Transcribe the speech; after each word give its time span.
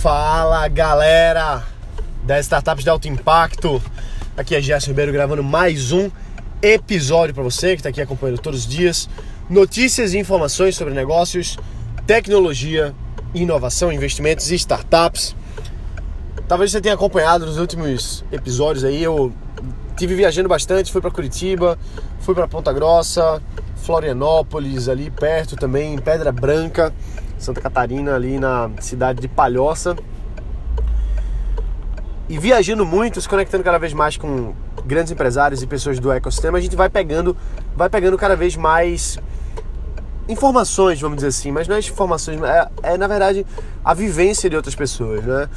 Fala 0.00 0.68
galera 0.68 1.64
das 2.22 2.44
startups 2.44 2.84
de 2.84 2.90
alto 2.90 3.08
impacto. 3.08 3.82
Aqui 4.36 4.54
é 4.54 4.60
Gerson 4.60 4.90
Ribeiro 4.90 5.10
gravando 5.12 5.42
mais 5.42 5.90
um 5.90 6.08
episódio 6.62 7.34
para 7.34 7.42
você 7.42 7.70
que 7.70 7.80
está 7.80 7.88
aqui 7.88 8.00
acompanhando 8.00 8.38
todos 8.38 8.60
os 8.60 8.66
dias. 8.68 9.10
Notícias 9.50 10.14
e 10.14 10.18
informações 10.18 10.76
sobre 10.76 10.94
negócios, 10.94 11.58
tecnologia, 12.06 12.94
inovação, 13.34 13.92
investimentos 13.92 14.52
e 14.52 14.54
startups. 14.54 15.34
Talvez 16.46 16.70
você 16.70 16.80
tenha 16.80 16.94
acompanhado 16.94 17.44
nos 17.44 17.58
últimos 17.58 18.24
episódios 18.30 18.84
aí. 18.84 19.02
Eu 19.02 19.32
tive 19.96 20.14
viajando 20.14 20.48
bastante, 20.48 20.92
fui 20.92 21.00
para 21.00 21.10
Curitiba, 21.10 21.76
fui 22.20 22.36
para 22.36 22.46
Ponta 22.46 22.72
Grossa, 22.72 23.42
Florianópolis, 23.82 24.88
ali 24.88 25.10
perto 25.10 25.56
também, 25.56 25.98
Pedra 25.98 26.30
Branca. 26.30 26.94
Santa 27.38 27.60
Catarina, 27.60 28.14
ali 28.14 28.38
na 28.38 28.70
cidade 28.80 29.20
de 29.20 29.28
Palhoça. 29.28 29.96
E 32.28 32.38
viajando 32.38 32.84
muito, 32.84 33.20
se 33.20 33.28
conectando 33.28 33.64
cada 33.64 33.78
vez 33.78 33.92
mais 33.94 34.16
com 34.16 34.52
grandes 34.84 35.12
empresários 35.12 35.62
e 35.62 35.66
pessoas 35.66 35.98
do 35.98 36.12
ecossistema, 36.12 36.58
a 36.58 36.60
gente 36.60 36.76
vai 36.76 36.88
pegando, 36.88 37.36
vai 37.74 37.88
pegando 37.88 38.18
cada 38.18 38.36
vez 38.36 38.56
mais 38.56 39.18
informações, 40.28 41.00
vamos 41.00 41.16
dizer 41.16 41.28
assim, 41.28 41.50
mas 41.50 41.66
não 41.66 41.76
é 41.76 41.78
informações, 41.78 42.38
é, 42.42 42.68
é 42.82 42.98
na 42.98 43.06
verdade 43.06 43.46
a 43.82 43.94
vivência 43.94 44.50
de 44.50 44.56
outras 44.56 44.74
pessoas, 44.74 45.24
né? 45.24 45.48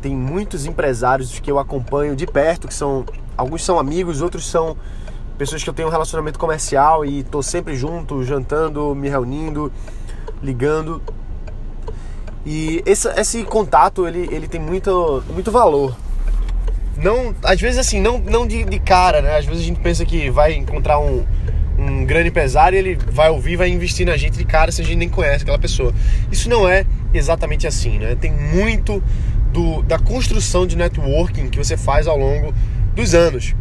Tem 0.00 0.14
muitos 0.14 0.66
empresários 0.66 1.38
que 1.38 1.50
eu 1.50 1.58
acompanho 1.58 2.16
de 2.16 2.26
perto, 2.26 2.66
que 2.66 2.74
são 2.74 3.04
alguns 3.36 3.64
são 3.64 3.78
amigos, 3.78 4.20
outros 4.20 4.48
são 4.48 4.76
pessoas 5.38 5.62
que 5.62 5.70
eu 5.70 5.74
tenho 5.74 5.86
um 5.86 5.90
relacionamento 5.90 6.38
comercial 6.38 7.04
e 7.04 7.22
tô 7.22 7.42
sempre 7.42 7.76
junto, 7.76 8.24
jantando, 8.24 8.92
me 8.94 9.08
reunindo, 9.08 9.72
ligando. 10.42 11.00
E 12.44 12.82
esse, 12.86 13.08
esse 13.08 13.44
contato, 13.44 14.06
ele, 14.06 14.28
ele 14.32 14.48
tem 14.48 14.60
muito, 14.60 15.22
muito 15.32 15.50
valor. 15.50 15.96
Não, 16.96 17.34
às 17.44 17.60
vezes 17.60 17.78
assim, 17.78 18.00
não, 18.00 18.18
não 18.18 18.46
de, 18.46 18.64
de 18.64 18.78
cara, 18.78 19.22
né? 19.22 19.36
Às 19.36 19.46
vezes 19.46 19.62
a 19.62 19.64
gente 19.64 19.80
pensa 19.80 20.04
que 20.04 20.30
vai 20.30 20.54
encontrar 20.54 20.98
um, 20.98 21.24
um 21.78 22.04
grande 22.04 22.28
empresário 22.28 22.76
e 22.76 22.78
ele 22.78 22.98
vai 23.12 23.30
ouvir, 23.30 23.56
vai 23.56 23.68
investir 23.68 24.04
na 24.04 24.16
gente 24.16 24.36
de 24.36 24.44
cara 24.44 24.72
se 24.72 24.82
a 24.82 24.84
gente 24.84 24.96
nem 24.96 25.08
conhece 25.08 25.42
aquela 25.42 25.58
pessoa. 25.58 25.94
Isso 26.30 26.48
não 26.48 26.68
é 26.68 26.84
exatamente 27.14 27.66
assim, 27.66 27.98
né? 27.98 28.16
Tem 28.16 28.32
muito 28.32 29.02
do, 29.52 29.82
da 29.82 29.98
construção 29.98 30.66
de 30.66 30.76
networking 30.76 31.48
que 31.48 31.58
você 31.58 31.76
faz 31.76 32.06
ao 32.06 32.18
longo 32.18 32.52
dos 32.94 33.14
anos. 33.14 33.54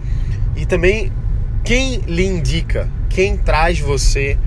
E 0.55 0.65
também 0.65 1.11
quem 1.63 1.97
lhe 2.07 2.25
indica, 2.25 2.89
quem 3.09 3.37
traz 3.37 3.79
você 3.79 4.37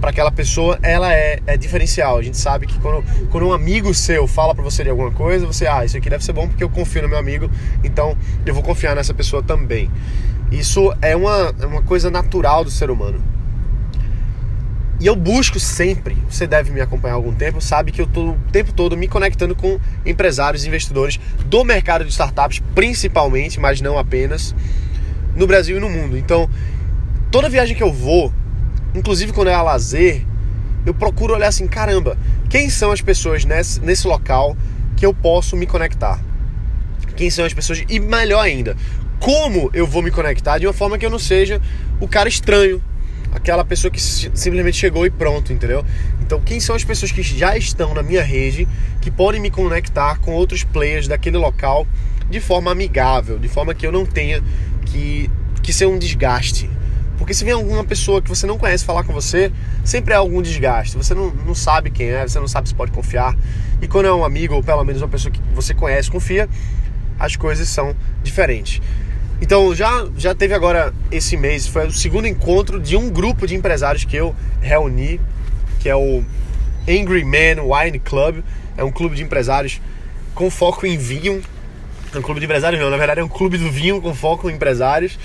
para 0.00 0.10
aquela 0.10 0.32
pessoa, 0.32 0.78
ela 0.82 1.12
é, 1.12 1.40
é 1.46 1.56
diferencial. 1.56 2.18
A 2.18 2.22
gente 2.22 2.38
sabe 2.38 2.66
que 2.66 2.78
quando, 2.78 3.04
quando 3.30 3.46
um 3.46 3.52
amigo 3.52 3.92
seu 3.92 4.26
fala 4.26 4.54
para 4.54 4.64
você 4.64 4.82
de 4.82 4.90
alguma 4.90 5.10
coisa, 5.10 5.46
você, 5.46 5.66
ah, 5.66 5.84
isso 5.84 5.96
aqui 5.96 6.08
deve 6.08 6.24
ser 6.24 6.32
bom 6.32 6.48
porque 6.48 6.64
eu 6.64 6.70
confio 6.70 7.02
no 7.02 7.08
meu 7.08 7.18
amigo, 7.18 7.50
então 7.84 8.16
eu 8.46 8.54
vou 8.54 8.62
confiar 8.62 8.96
nessa 8.96 9.12
pessoa 9.12 9.42
também. 9.42 9.90
Isso 10.50 10.92
é 11.02 11.14
uma, 11.14 11.54
é 11.60 11.66
uma 11.66 11.82
coisa 11.82 12.10
natural 12.10 12.64
do 12.64 12.70
ser 12.70 12.90
humano. 12.90 13.22
E 14.98 15.06
eu 15.06 15.16
busco 15.16 15.58
sempre, 15.58 16.16
você 16.28 16.46
deve 16.46 16.70
me 16.70 16.80
acompanhar 16.80 17.14
há 17.14 17.16
algum 17.16 17.32
tempo, 17.32 17.58
sabe 17.58 17.90
que 17.90 18.02
eu 18.02 18.04
estou 18.04 18.32
o 18.32 18.38
tempo 18.52 18.70
todo 18.72 18.98
me 18.98 19.08
conectando 19.08 19.56
com 19.56 19.80
empresários 20.04 20.66
investidores 20.66 21.18
do 21.46 21.64
mercado 21.64 22.04
de 22.04 22.10
startups, 22.10 22.60
principalmente, 22.74 23.58
mas 23.58 23.80
não 23.80 23.96
apenas, 23.96 24.54
no 25.34 25.46
Brasil 25.46 25.78
e 25.78 25.80
no 25.80 25.88
mundo. 25.88 26.18
Então, 26.18 26.50
toda 27.30 27.48
viagem 27.48 27.74
que 27.74 27.82
eu 27.82 27.90
vou, 27.90 28.30
inclusive 28.94 29.32
quando 29.32 29.48
é 29.48 29.54
a 29.54 29.62
lazer, 29.62 30.24
eu 30.84 30.94
procuro 30.94 31.34
olhar 31.34 31.48
assim, 31.48 31.66
caramba, 31.66 32.16
quem 32.48 32.70
são 32.70 32.90
as 32.90 33.00
pessoas 33.00 33.44
nesse, 33.44 33.80
nesse 33.80 34.06
local 34.06 34.56
que 34.96 35.04
eu 35.04 35.12
posso 35.14 35.56
me 35.56 35.66
conectar? 35.66 36.20
Quem 37.16 37.30
são 37.30 37.44
as 37.44 37.52
pessoas? 37.52 37.84
E 37.88 38.00
melhor 38.00 38.40
ainda, 38.40 38.76
como 39.18 39.70
eu 39.74 39.86
vou 39.86 40.02
me 40.02 40.10
conectar 40.10 40.58
de 40.58 40.66
uma 40.66 40.72
forma 40.72 40.98
que 40.98 41.04
eu 41.04 41.10
não 41.10 41.18
seja 41.18 41.60
o 42.00 42.08
cara 42.08 42.28
estranho, 42.28 42.82
aquela 43.32 43.64
pessoa 43.64 43.90
que 43.90 44.00
simplesmente 44.00 44.76
chegou 44.76 45.06
e 45.06 45.10
pronto, 45.10 45.52
entendeu? 45.52 45.84
Então, 46.20 46.40
quem 46.40 46.58
são 46.58 46.74
as 46.74 46.82
pessoas 46.82 47.12
que 47.12 47.22
já 47.22 47.56
estão 47.56 47.94
na 47.94 48.02
minha 48.02 48.22
rede, 48.22 48.66
que 49.00 49.10
podem 49.10 49.40
me 49.40 49.50
conectar 49.50 50.18
com 50.18 50.32
outros 50.32 50.64
players 50.64 51.06
daquele 51.06 51.36
local 51.36 51.86
de 52.28 52.40
forma 52.40 52.70
amigável, 52.70 53.38
de 53.38 53.48
forma 53.48 53.74
que 53.74 53.86
eu 53.86 53.92
não 53.92 54.06
tenha 54.06 54.42
que, 54.86 55.30
que 55.62 55.72
ser 55.72 55.86
um 55.86 55.98
desgaste, 55.98 56.70
porque 57.20 57.34
se 57.34 57.44
vem 57.44 57.52
alguma 57.52 57.84
pessoa 57.84 58.22
que 58.22 58.30
você 58.30 58.46
não 58.46 58.56
conhece 58.56 58.82
falar 58.82 59.04
com 59.04 59.12
você, 59.12 59.52
sempre 59.84 60.14
é 60.14 60.16
algum 60.16 60.40
desgaste. 60.40 60.96
Você 60.96 61.12
não, 61.12 61.30
não 61.30 61.54
sabe 61.54 61.90
quem 61.90 62.08
é, 62.08 62.26
você 62.26 62.40
não 62.40 62.48
sabe 62.48 62.66
se 62.70 62.74
pode 62.74 62.92
confiar. 62.92 63.36
E 63.82 63.86
quando 63.86 64.06
é 64.06 64.12
um 64.12 64.24
amigo, 64.24 64.54
ou 64.54 64.62
pelo 64.62 64.82
menos 64.84 65.02
uma 65.02 65.08
pessoa 65.08 65.30
que 65.30 65.38
você 65.54 65.74
conhece, 65.74 66.10
confia, 66.10 66.48
as 67.18 67.36
coisas 67.36 67.68
são 67.68 67.94
diferentes. 68.22 68.80
Então 69.38 69.74
já, 69.74 70.08
já 70.16 70.34
teve 70.34 70.54
agora 70.54 70.94
esse 71.10 71.36
mês, 71.36 71.66
foi 71.66 71.88
o 71.88 71.92
segundo 71.92 72.26
encontro 72.26 72.80
de 72.80 72.96
um 72.96 73.10
grupo 73.10 73.46
de 73.46 73.54
empresários 73.54 74.02
que 74.02 74.16
eu 74.16 74.34
reuni, 74.62 75.20
que 75.78 75.90
é 75.90 75.94
o 75.94 76.24
Angry 76.88 77.22
Man 77.22 77.62
Wine 77.62 77.98
Club. 77.98 78.42
É 78.78 78.82
um 78.82 78.90
clube 78.90 79.14
de 79.14 79.22
empresários 79.22 79.78
com 80.34 80.50
foco 80.50 80.86
em 80.86 80.96
vinho. 80.96 81.42
É 82.14 82.18
um 82.18 82.22
clube 82.22 82.40
de 82.40 82.46
empresários 82.46 82.80
não, 82.80 82.88
na 82.88 82.96
verdade 82.96 83.20
é 83.20 83.24
um 83.24 83.28
clube 83.28 83.58
do 83.58 83.70
vinho 83.70 84.00
com 84.00 84.14
foco 84.14 84.48
em 84.48 84.54
empresários 84.54 85.18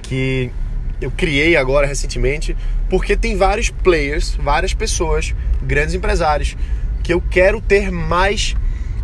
que 0.00 0.52
eu 1.00 1.10
criei 1.10 1.56
agora 1.56 1.86
recentemente, 1.86 2.56
porque 2.88 3.16
tem 3.16 3.36
vários 3.36 3.70
players, 3.70 4.34
várias 4.36 4.74
pessoas, 4.74 5.34
grandes 5.62 5.94
empresários, 5.94 6.56
que 7.02 7.12
eu 7.12 7.20
quero 7.20 7.60
ter 7.60 7.90
mais 7.90 8.54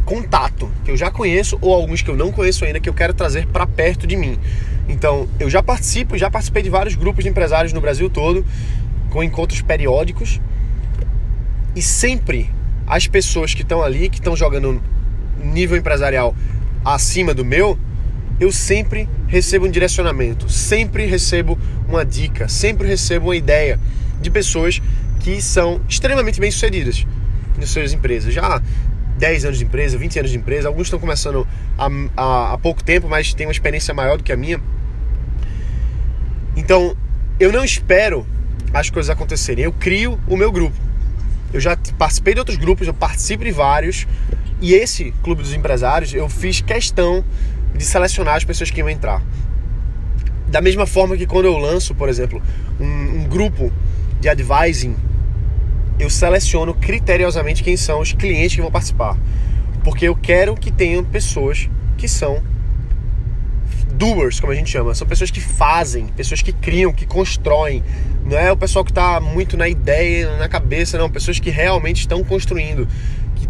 contato, 0.05 0.71
que 0.85 0.91
eu 0.91 0.97
já 0.97 1.11
conheço 1.11 1.59
ou 1.61 1.75
alguns 1.75 2.03
que 2.03 2.11
eu 2.11 2.17
não 2.17 2.33
conheço 2.33 2.65
ainda 2.65 2.81
que 2.81 2.89
eu 2.89 2.95
quero 2.95 3.15
trazer 3.15 3.47
para 3.47 3.67
perto 3.67 4.07
de 4.07 4.17
mim. 4.17 4.39
Então, 4.89 5.29
eu 5.39 5.49
já 5.49 5.63
participo, 5.63 6.19
já 6.19 6.31
participei 6.31 6.63
de 6.63 6.71
vários 6.71 6.97
grupos 6.97 7.23
de 7.23 7.31
empresários 7.31 7.73
no 7.73 7.81
Brasil 7.81 8.11
todo, 8.11 8.45
com 9.11 9.23
encontros 9.23 9.63
periódicos. 9.63 10.41
E 11.77 11.83
sempre 11.83 12.51
as 12.87 13.07
pessoas 13.07 13.55
que 13.55 13.63
estão 13.63 13.83
ali, 13.83 14.09
que 14.09 14.19
estão 14.19 14.35
jogando 14.35 14.83
nível 15.43 15.77
empresarial 15.77 16.35
acima 16.85 17.33
do 17.33 17.45
meu, 17.45 17.79
eu 18.41 18.51
sempre 18.51 19.09
recebo 19.31 19.67
um 19.67 19.71
direcionamento, 19.71 20.49
sempre 20.49 21.07
recebo 21.07 21.57
uma 21.89 22.05
dica, 22.05 22.49
sempre 22.49 22.89
recebo 22.89 23.29
uma 23.29 23.37
ideia 23.37 23.79
de 24.21 24.29
pessoas 24.29 24.83
que 25.21 25.41
são 25.41 25.81
extremamente 25.89 26.41
bem-sucedidas 26.41 27.07
nas 27.57 27.71
suas 27.71 27.93
empresas. 27.93 28.35
Já 28.35 28.61
10 29.17 29.45
anos 29.45 29.59
de 29.59 29.65
empresa, 29.65 29.97
20 29.97 30.19
anos 30.19 30.31
de 30.33 30.37
empresa, 30.37 30.67
alguns 30.67 30.89
estão 30.89 30.99
começando 30.99 31.47
há, 31.79 32.53
há, 32.55 32.59
pouco 32.59 32.83
tempo, 32.83 33.09
mas 33.09 33.33
têm 33.33 33.47
uma 33.47 33.53
experiência 33.53 33.95
maior 33.95 34.19
do 34.19 34.25
que 34.25 34.33
a 34.33 34.37
minha. 34.37 34.61
Então, 36.57 36.97
eu 37.39 37.53
não 37.53 37.65
espero 37.65 38.27
as 38.75 38.91
coisas 38.91 39.11
acontecerem, 39.11 39.65
eu 39.65 39.73
crio 39.73 40.19
o 40.27 40.37
meu 40.37 40.51
grupo. 40.51 40.77
Eu 41.53 41.61
já 41.61 41.77
participei 41.97 42.35
de 42.35 42.41
outros 42.41 42.57
grupos, 42.57 42.89
eu 42.89 42.95
participo 42.95 43.45
de 43.45 43.53
vários, 43.53 44.09
e 44.61 44.75
esse 44.75 45.13
Clube 45.23 45.43
dos 45.43 45.55
Empresários 45.55 46.13
eu 46.13 46.29
fiz 46.29 46.61
questão 46.61 47.25
de 47.75 47.85
selecionar 47.85 48.37
as 48.37 48.45
pessoas 48.45 48.71
que 48.71 48.79
iam 48.79 48.89
entrar. 48.89 49.23
Da 50.49 50.61
mesma 50.61 50.87
forma 50.87 51.17
que 51.17 51.27
quando 51.27 51.47
eu 51.47 51.57
lanço, 51.57 51.95
por 51.95 52.09
exemplo, 52.09 52.43
um, 52.79 53.21
um 53.21 53.25
grupo 53.25 53.73
de 54.21 54.29
advising, 54.29 54.97
eu 55.99 56.11
seleciono 56.11 56.75
criteriosamente 56.75 57.63
quem 57.63 57.77
são 57.77 58.01
os 58.01 58.13
clientes 58.13 58.57
que 58.57 58.63
vão 58.63 58.71
participar. 58.71 59.17
Porque 59.85 60.07
eu 60.09 60.17
quero 60.17 60.55
que 60.57 60.71
tenham 60.71 61.05
pessoas 61.05 61.69
que 61.97 62.09
são 62.09 62.43
doers, 64.01 64.41
como 64.41 64.51
a 64.51 64.57
gente 64.57 64.71
chama, 64.71 64.95
são 64.95 65.07
pessoas 65.07 65.31
que 65.31 65.41
fazem, 65.41 66.07
pessoas 66.09 66.41
que 66.41 66.53
criam, 66.53 66.91
que 66.91 67.05
constroem. 67.05 67.85
Não 68.25 68.39
é 68.39 68.51
o 68.51 68.57
pessoal 68.57 68.83
que 68.83 68.91
está 68.91 69.21
muito 69.21 69.59
na 69.59 69.69
ideia, 69.69 70.39
na 70.39 70.49
cabeça, 70.49 70.97
não. 70.97 71.11
Pessoas 71.11 71.39
que 71.39 71.51
realmente 71.51 72.01
estão 72.01 72.25
construindo, 72.25 72.89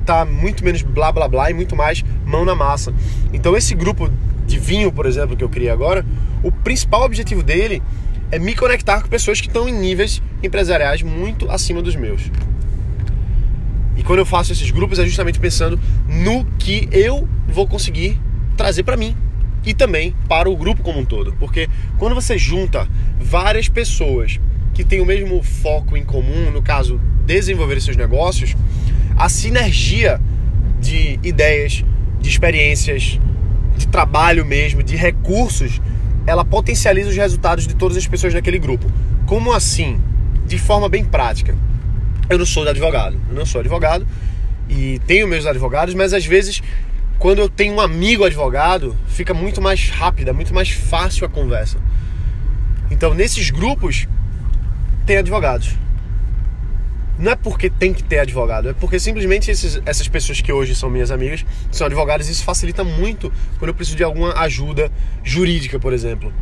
está 0.01 0.25
muito 0.25 0.65
menos 0.65 0.83
blá 0.83 1.13
blá 1.13 1.29
blá 1.29 1.51
e 1.51 1.55
muito 1.55 1.77
mais 1.77 2.05
mão 2.25 2.45
na 2.45 2.55
massa. 2.55 2.93
Então 3.33 3.57
esse 3.57 3.75
grupo 3.75 4.11
de 4.47 4.59
vinho, 4.59 4.91
por 4.91 5.07
exemplo, 5.07 5.37
que 5.37 5.45
eu 5.45 5.49
criei 5.49 5.71
agora, 5.71 6.05
o 6.43 6.51
principal 6.51 7.03
objetivo 7.03 7.43
dele 7.43 7.83
é 8.33 8.39
me 8.39 8.55
conectar 8.55 9.01
com 9.01 9.09
pessoas 9.09 9.41
que 9.41 9.49
estão 9.49 9.69
em 9.69 9.73
níveis 9.73 10.23
empresariais 10.43 11.03
muito 11.03 11.51
acima 11.51 11.83
dos 11.83 11.97
meus. 11.97 12.31
E 13.97 14.03
quando 14.03 14.21
eu 14.21 14.27
faço 14.27 14.53
esses 14.53 14.71
grupos 14.71 14.99
é 14.99 15.05
justamente 15.05 15.39
pensando 15.39 15.79
no 16.09 16.45
que 16.59 16.89
eu 16.91 17.29
vou 17.49 17.67
conseguir 17.67 18.19
trazer 18.57 18.83
para 18.83 18.97
mim 18.97 19.17
e 19.65 19.75
também 19.75 20.15
para 20.29 20.49
o 20.49 20.57
grupo 20.57 20.83
como 20.83 21.01
um 21.01 21.05
todo, 21.05 21.35
porque 21.39 21.69
quando 21.99 22.15
você 22.15 22.39
junta 22.39 22.89
várias 23.21 23.69
pessoas 23.69 24.41
que 24.73 24.85
têm 24.85 25.01
o 25.01 25.07
mesmo 25.07 25.43
foco 25.43 25.97
em 25.97 26.05
comum, 26.05 26.51
no 26.51 26.63
caso, 26.63 26.99
desenvolver 27.27 27.81
seus 27.81 27.97
negócios, 27.97 28.57
a 29.21 29.29
sinergia 29.29 30.19
de 30.81 31.21
ideias, 31.23 31.85
de 32.19 32.29
experiências, 32.31 33.21
de 33.77 33.87
trabalho 33.87 34.47
mesmo, 34.47 34.83
de 34.83 34.97
recursos, 34.97 35.79
ela 36.27 36.43
potencializa 36.43 37.11
os 37.11 37.17
resultados 37.17 37.67
de 37.67 37.75
todas 37.75 37.99
as 37.99 38.07
pessoas 38.07 38.33
daquele 38.33 38.59
grupo. 38.59 38.91
Como 39.27 39.53
assim? 39.53 40.01
De 40.47 40.59
forma 40.59 40.89
bem 40.89 41.05
prática. 41.05 41.55
Eu 42.31 42.39
não 42.39 42.47
sou 42.47 42.67
advogado, 42.67 43.21
eu 43.29 43.35
não 43.35 43.45
sou 43.45 43.61
advogado 43.61 44.09
e 44.71 44.99
tenho 45.07 45.29
meus 45.29 45.45
advogados, 45.45 45.95
mas 45.95 46.15
às 46.15 46.25
vezes 46.25 46.63
quando 47.19 47.41
eu 47.41 47.49
tenho 47.51 47.75
um 47.75 47.81
amigo 47.81 48.25
advogado, 48.25 48.97
fica 49.07 49.35
muito 49.35 49.61
mais 49.61 49.91
rápida, 49.91 50.33
muito 50.33 50.55
mais 50.55 50.71
fácil 50.71 51.27
a 51.27 51.29
conversa. 51.29 51.77
Então, 52.91 53.13
nesses 53.13 53.51
grupos, 53.51 54.09
tem 55.05 55.19
advogados. 55.19 55.77
Não 57.21 57.33
é 57.33 57.37
porque 57.37 57.69
tem 57.69 57.93
que 57.93 58.03
ter 58.03 58.21
advogado, 58.21 58.71
é 58.71 58.73
porque 58.73 58.99
simplesmente 58.99 59.51
esses, 59.51 59.79
essas 59.85 60.09
pessoas 60.09 60.41
que 60.41 60.51
hoje 60.51 60.75
são 60.75 60.89
minhas 60.89 61.11
amigas 61.11 61.45
são 61.71 61.87
advogadas 61.87 62.29
e 62.29 62.33
isso 62.33 62.43
facilita 62.43 62.83
muito 62.83 63.31
quando 63.59 63.69
eu 63.69 63.75
preciso 63.75 63.99
de 63.99 64.03
alguma 64.03 64.33
ajuda 64.41 64.91
jurídica, 65.23 65.79
por 65.79 65.93
exemplo. 65.93 66.33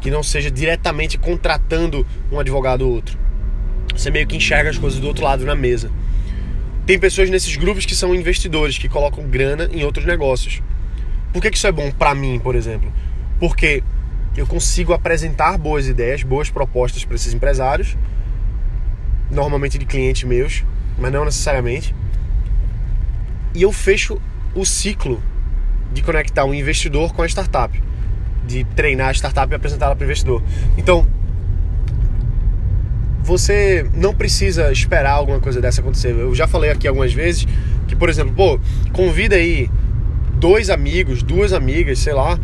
Que 0.00 0.10
não 0.10 0.22
seja 0.22 0.50
diretamente 0.50 1.18
contratando 1.18 2.06
um 2.32 2.40
advogado 2.40 2.80
ou 2.80 2.94
outro. 2.94 3.18
Você 3.94 4.10
meio 4.10 4.26
que 4.26 4.34
enxerga 4.34 4.70
as 4.70 4.78
coisas 4.78 4.98
do 4.98 5.06
outro 5.06 5.22
lado 5.22 5.44
na 5.44 5.54
mesa. 5.54 5.90
Tem 6.86 6.98
pessoas 6.98 7.28
nesses 7.28 7.54
grupos 7.56 7.84
que 7.84 7.94
são 7.94 8.14
investidores, 8.14 8.78
que 8.78 8.88
colocam 8.88 9.28
grana 9.28 9.68
em 9.70 9.84
outros 9.84 10.06
negócios. 10.06 10.62
Por 11.30 11.42
que, 11.42 11.50
que 11.50 11.58
isso 11.58 11.66
é 11.66 11.72
bom 11.72 11.92
para 11.92 12.14
mim, 12.14 12.40
por 12.42 12.54
exemplo? 12.54 12.90
Porque 13.38 13.82
eu 14.34 14.46
consigo 14.46 14.94
apresentar 14.94 15.58
boas 15.58 15.86
ideias, 15.86 16.22
boas 16.22 16.48
propostas 16.48 17.04
para 17.04 17.16
esses 17.16 17.34
empresários 17.34 17.98
normalmente 19.30 19.78
de 19.78 19.84
clientes 19.84 20.24
meus, 20.24 20.64
mas 20.98 21.12
não 21.12 21.24
necessariamente. 21.24 21.94
E 23.54 23.62
eu 23.62 23.72
fecho 23.72 24.20
o 24.54 24.64
ciclo 24.64 25.22
de 25.92 26.02
conectar 26.02 26.44
um 26.44 26.54
investidor 26.54 27.12
com 27.12 27.22
a 27.22 27.26
startup, 27.26 27.80
de 28.46 28.64
treinar 28.64 29.08
a 29.08 29.14
startup 29.14 29.52
e 29.52 29.54
apresentá-la 29.54 29.94
para 29.94 30.02
o 30.02 30.06
investidor. 30.06 30.42
Então, 30.76 31.06
você 33.22 33.88
não 33.94 34.14
precisa 34.14 34.72
esperar 34.72 35.12
alguma 35.12 35.40
coisa 35.40 35.60
dessa 35.60 35.80
acontecer. 35.80 36.10
Eu 36.10 36.34
já 36.34 36.46
falei 36.46 36.70
aqui 36.70 36.88
algumas 36.88 37.12
vezes 37.12 37.46
que, 37.86 37.94
por 37.94 38.08
exemplo, 38.08 38.34
pô, 38.34 38.60
convida 38.92 39.36
aí 39.36 39.70
dois 40.34 40.70
amigos, 40.70 41.22
duas 41.22 41.52
amigas, 41.52 41.98
sei 41.98 42.14
lá, 42.14 42.38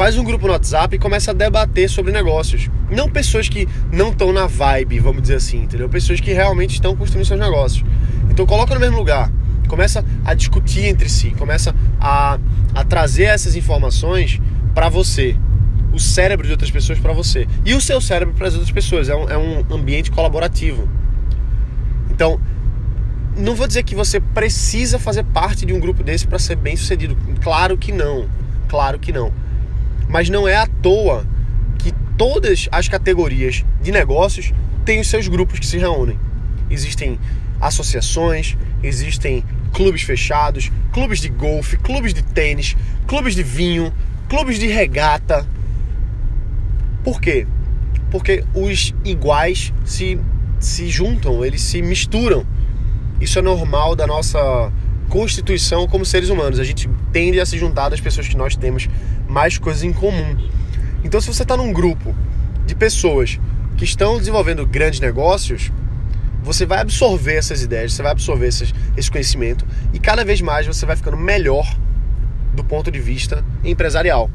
faz 0.00 0.16
um 0.16 0.24
grupo 0.24 0.46
no 0.46 0.54
WhatsApp 0.54 0.96
e 0.96 0.98
começa 0.98 1.30
a 1.30 1.34
debater 1.34 1.86
sobre 1.86 2.10
negócios. 2.10 2.70
Não 2.90 3.06
pessoas 3.06 3.50
que 3.50 3.68
não 3.92 4.08
estão 4.08 4.32
na 4.32 4.46
vibe, 4.46 4.98
vamos 4.98 5.20
dizer 5.20 5.34
assim, 5.34 5.64
entendeu? 5.64 5.90
Pessoas 5.90 6.18
que 6.20 6.32
realmente 6.32 6.72
estão 6.72 6.96
construindo 6.96 7.26
seus 7.26 7.38
negócios. 7.38 7.84
Então 8.30 8.46
coloca 8.46 8.72
no 8.72 8.80
mesmo 8.80 8.96
lugar, 8.96 9.30
começa 9.68 10.02
a 10.24 10.32
discutir 10.32 10.86
entre 10.86 11.06
si, 11.06 11.32
começa 11.32 11.74
a, 12.00 12.38
a 12.74 12.82
trazer 12.82 13.24
essas 13.24 13.54
informações 13.56 14.40
para 14.74 14.88
você, 14.88 15.36
o 15.92 15.98
cérebro 15.98 16.46
de 16.46 16.52
outras 16.52 16.70
pessoas 16.70 16.98
para 16.98 17.12
você 17.12 17.46
e 17.62 17.74
o 17.74 17.80
seu 17.82 18.00
cérebro 18.00 18.32
para 18.32 18.48
as 18.48 18.54
outras 18.54 18.72
pessoas. 18.72 19.10
É 19.10 19.14
um, 19.14 19.28
é 19.28 19.36
um 19.36 19.66
ambiente 19.70 20.10
colaborativo. 20.10 20.88
Então, 22.10 22.40
não 23.36 23.54
vou 23.54 23.66
dizer 23.66 23.82
que 23.82 23.94
você 23.94 24.18
precisa 24.18 24.98
fazer 24.98 25.24
parte 25.24 25.66
de 25.66 25.74
um 25.74 25.78
grupo 25.78 26.02
desse 26.02 26.26
para 26.26 26.38
ser 26.38 26.56
bem 26.56 26.74
sucedido. 26.74 27.14
Claro 27.42 27.76
que 27.76 27.92
não. 27.92 28.30
Claro 28.66 28.98
que 28.98 29.12
não. 29.12 29.30
Mas 30.10 30.28
não 30.28 30.46
é 30.46 30.56
à 30.56 30.66
toa 30.66 31.24
que 31.78 31.92
todas 32.18 32.68
as 32.72 32.88
categorias 32.88 33.64
de 33.80 33.92
negócios 33.92 34.52
têm 34.84 35.00
os 35.00 35.06
seus 35.06 35.28
grupos 35.28 35.60
que 35.60 35.66
se 35.66 35.78
reúnem. 35.78 36.18
Existem 36.68 37.18
associações, 37.60 38.56
existem 38.82 39.44
clubes 39.72 40.02
fechados, 40.02 40.70
clubes 40.92 41.20
de 41.20 41.28
golfe, 41.28 41.76
clubes 41.76 42.12
de 42.12 42.22
tênis, 42.22 42.76
clubes 43.06 43.36
de 43.36 43.44
vinho, 43.44 43.92
clubes 44.28 44.58
de 44.58 44.66
regata. 44.66 45.46
Por 47.04 47.20
quê? 47.20 47.46
Porque 48.10 48.44
os 48.52 48.92
iguais 49.04 49.72
se, 49.84 50.18
se 50.58 50.88
juntam, 50.88 51.44
eles 51.44 51.60
se 51.60 51.80
misturam. 51.80 52.44
Isso 53.20 53.38
é 53.38 53.42
normal 53.42 53.94
da 53.94 54.08
nossa 54.08 54.72
constituição 55.08 55.86
como 55.86 56.04
seres 56.04 56.30
humanos. 56.30 56.58
A 56.58 56.64
gente 56.64 56.88
tende 57.12 57.38
a 57.38 57.46
se 57.46 57.56
juntar 57.58 57.90
das 57.90 58.00
pessoas 58.00 58.26
que 58.26 58.36
nós 58.36 58.56
temos 58.56 58.88
mais 59.30 59.56
coisas 59.56 59.82
em 59.82 59.92
comum. 59.92 60.36
Então, 61.04 61.20
se 61.20 61.28
você 61.28 61.42
está 61.42 61.56
num 61.56 61.72
grupo 61.72 62.14
de 62.66 62.74
pessoas 62.74 63.38
que 63.76 63.84
estão 63.84 64.18
desenvolvendo 64.18 64.66
grandes 64.66 65.00
negócios, 65.00 65.72
você 66.42 66.66
vai 66.66 66.80
absorver 66.80 67.36
essas 67.36 67.62
ideias, 67.62 67.92
você 67.92 68.02
vai 68.02 68.12
absorver 68.12 68.48
esses, 68.48 68.74
esse 68.96 69.10
conhecimento 69.10 69.64
e 69.92 69.98
cada 69.98 70.24
vez 70.24 70.40
mais 70.40 70.66
você 70.66 70.84
vai 70.84 70.96
ficando 70.96 71.16
melhor 71.16 71.66
do 72.54 72.64
ponto 72.64 72.90
de 72.90 72.98
vista 72.98 73.44
empresarial. 73.64 74.30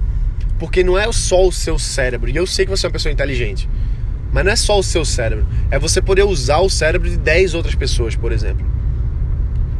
Porque 0.57 0.83
não 0.83 0.97
é 0.97 1.11
só 1.11 1.45
o 1.45 1.51
seu 1.51 1.77
cérebro, 1.77 2.29
e 2.29 2.35
eu 2.35 2.47
sei 2.47 2.65
que 2.65 2.71
você 2.71 2.85
é 2.85 2.87
uma 2.87 2.93
pessoa 2.93 3.11
inteligente, 3.11 3.69
mas 4.31 4.45
não 4.45 4.51
é 4.51 4.55
só 4.55 4.79
o 4.79 4.83
seu 4.83 5.03
cérebro, 5.03 5.45
é 5.69 5.77
você 5.77 6.01
poder 6.01 6.23
usar 6.23 6.59
o 6.59 6.69
cérebro 6.69 7.09
de 7.09 7.17
10 7.17 7.53
outras 7.53 7.75
pessoas, 7.75 8.15
por 8.15 8.31
exemplo. 8.31 8.65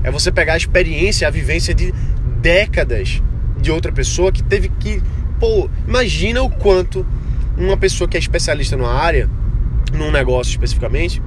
É 0.03 0.11
você 0.11 0.31
pegar 0.31 0.53
a 0.53 0.57
experiência, 0.57 1.27
a 1.27 1.31
vivência 1.31 1.73
de 1.73 1.93
décadas 2.41 3.21
de 3.65 3.71
outra 3.71 3.91
pessoa 3.91 4.31
que 4.31 4.43
teve 4.43 4.69
que. 4.69 5.01
Pô, 5.39 5.69
imagina 5.87 6.41
o 6.41 6.49
quanto 6.49 7.05
uma 7.57 7.75
pessoa 7.75 8.07
que 8.07 8.15
é 8.15 8.19
especialista 8.19 8.77
numa 8.77 8.93
área, 8.93 9.29
num 9.91 10.11
negócio 10.11 10.51
especificamente, 10.51 11.21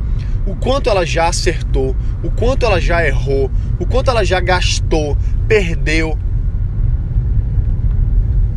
o 0.47 0.55
quanto 0.55 0.89
ela 0.89 1.05
já 1.05 1.27
acertou, 1.27 1.97
o 2.23 2.31
quanto 2.31 2.65
ela 2.65 2.81
já 2.81 3.05
errou, 3.05 3.51
o 3.79 3.85
quanto 3.85 4.11
ela 4.11 4.25
já 4.25 4.41
gastou, 4.41 5.19
perdeu. 5.47 6.17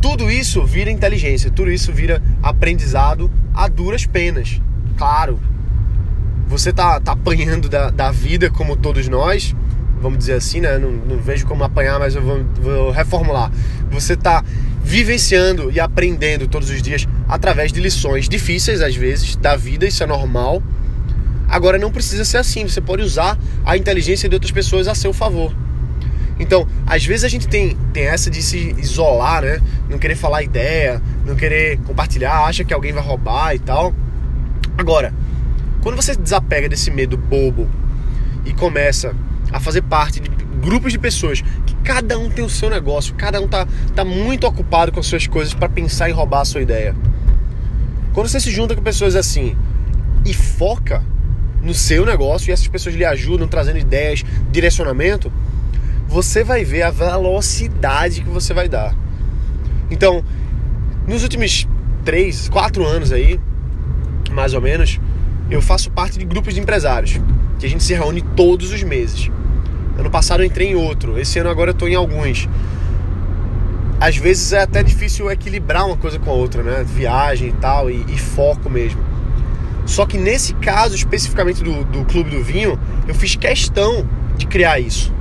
Tudo 0.00 0.30
isso 0.30 0.64
vira 0.64 0.90
inteligência, 0.90 1.50
tudo 1.50 1.70
isso 1.70 1.92
vira 1.92 2.22
aprendizado 2.42 3.30
a 3.52 3.68
duras 3.68 4.06
penas. 4.06 4.60
Claro, 4.96 5.38
você 6.46 6.72
tá, 6.72 7.00
tá 7.00 7.12
apanhando 7.12 7.68
da, 7.68 7.90
da 7.90 8.10
vida 8.10 8.50
como 8.50 8.76
todos 8.76 9.08
nós, 9.08 9.54
vamos 10.02 10.18
dizer 10.18 10.34
assim, 10.34 10.60
né? 10.60 10.76
Não, 10.78 10.90
não 10.90 11.16
vejo 11.18 11.46
como 11.46 11.62
apanhar, 11.62 11.98
mas 11.98 12.14
eu 12.14 12.22
vou, 12.22 12.44
vou 12.60 12.90
reformular. 12.90 13.50
Você 13.90 14.14
está 14.14 14.44
vivenciando 14.82 15.70
e 15.70 15.78
aprendendo 15.78 16.48
todos 16.48 16.68
os 16.68 16.82
dias 16.82 17.06
através 17.28 17.72
de 17.72 17.80
lições 17.80 18.28
difíceis, 18.28 18.82
às 18.82 18.96
vezes, 18.96 19.36
da 19.36 19.56
vida, 19.56 19.86
isso 19.86 20.02
é 20.02 20.06
normal. 20.06 20.62
Agora 21.48 21.78
não 21.78 21.92
precisa 21.92 22.24
ser 22.24 22.38
assim, 22.38 22.66
você 22.66 22.80
pode 22.80 23.02
usar 23.02 23.38
a 23.64 23.76
inteligência 23.76 24.28
de 24.28 24.34
outras 24.34 24.50
pessoas 24.50 24.88
a 24.88 24.94
seu 24.94 25.12
favor. 25.12 25.54
Então, 26.38 26.66
às 26.86 27.04
vezes 27.04 27.24
a 27.24 27.28
gente 27.28 27.46
tem, 27.46 27.76
tem 27.92 28.06
essa 28.06 28.28
de 28.30 28.42
se 28.42 28.74
isolar, 28.78 29.42
né? 29.42 29.60
Não 29.88 29.98
querer 29.98 30.16
falar 30.16 30.42
ideia, 30.42 31.00
não 31.24 31.36
querer 31.36 31.78
compartilhar, 31.86 32.44
acha 32.44 32.64
que 32.64 32.74
alguém 32.74 32.92
vai 32.92 33.02
roubar 33.02 33.54
e 33.54 33.58
tal. 33.60 33.94
Agora, 34.76 35.14
quando 35.82 35.94
você 35.94 36.16
desapega 36.16 36.68
desse 36.68 36.90
medo 36.90 37.16
bobo 37.16 37.68
e 38.44 38.52
começa 38.52 39.14
a 39.52 39.60
fazer 39.60 39.82
parte 39.82 40.20
de 40.20 40.30
grupos 40.62 40.92
de 40.92 40.98
pessoas 40.98 41.42
que 41.66 41.74
cada 41.84 42.18
um 42.18 42.30
tem 42.30 42.44
o 42.44 42.48
seu 42.48 42.70
negócio, 42.70 43.14
cada 43.14 43.40
um 43.40 43.48
tá, 43.48 43.66
tá 43.94 44.04
muito 44.04 44.46
ocupado 44.46 44.92
com 44.92 45.00
as 45.00 45.06
suas 45.06 45.26
coisas 45.26 45.52
para 45.52 45.68
pensar 45.68 46.08
em 46.08 46.12
roubar 46.12 46.40
a 46.40 46.44
sua 46.44 46.62
ideia. 46.62 46.94
Quando 48.12 48.28
você 48.28 48.40
se 48.40 48.50
junta 48.50 48.74
com 48.74 48.82
pessoas 48.82 49.16
assim 49.16 49.56
e 50.24 50.32
foca 50.32 51.02
no 51.62 51.74
seu 51.74 52.04
negócio 52.04 52.50
e 52.50 52.52
essas 52.52 52.68
pessoas 52.68 52.94
lhe 52.94 53.04
ajudam 53.04 53.48
trazendo 53.48 53.78
ideias, 53.78 54.24
direcionamento, 54.50 55.32
você 56.08 56.44
vai 56.44 56.64
ver 56.64 56.82
a 56.82 56.90
velocidade 56.90 58.20
que 58.20 58.28
você 58.28 58.52
vai 58.52 58.68
dar. 58.68 58.94
Então, 59.90 60.24
nos 61.06 61.22
últimos 61.22 61.66
três, 62.04 62.48
quatro 62.48 62.84
anos 62.84 63.12
aí, 63.12 63.40
mais 64.30 64.54
ou 64.54 64.60
menos, 64.60 65.00
eu 65.50 65.60
faço 65.60 65.90
parte 65.90 66.18
de 66.18 66.24
grupos 66.24 66.54
de 66.54 66.60
empresários 66.60 67.20
que 67.58 67.66
a 67.66 67.68
gente 67.68 67.82
se 67.82 67.94
reúne 67.94 68.22
todos 68.36 68.72
os 68.72 68.82
meses. 68.82 69.30
Ano 69.98 70.10
passado 70.10 70.42
eu 70.42 70.46
entrei 70.46 70.70
em 70.70 70.74
outro, 70.74 71.18
esse 71.18 71.38
ano 71.38 71.50
agora 71.50 71.70
eu 71.70 71.72
estou 71.72 71.88
em 71.88 71.94
alguns. 71.94 72.48
Às 74.00 74.16
vezes 74.16 74.52
é 74.52 74.62
até 74.62 74.82
difícil 74.82 75.30
equilibrar 75.30 75.86
uma 75.86 75.96
coisa 75.96 76.18
com 76.18 76.30
a 76.30 76.34
outra, 76.34 76.62
né? 76.62 76.84
Viagem 76.84 77.48
e 77.48 77.52
tal, 77.52 77.90
e, 77.90 78.04
e 78.08 78.18
foco 78.18 78.68
mesmo. 78.68 79.00
Só 79.86 80.06
que 80.06 80.18
nesse 80.18 80.54
caso 80.54 80.94
especificamente 80.94 81.62
do, 81.62 81.84
do 81.84 82.04
Clube 82.04 82.30
do 82.30 82.42
Vinho, 82.42 82.78
eu 83.06 83.14
fiz 83.14 83.36
questão 83.36 84.06
de 84.36 84.46
criar 84.46 84.80
isso. 84.80 85.12